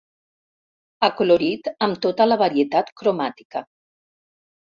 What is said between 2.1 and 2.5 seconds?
la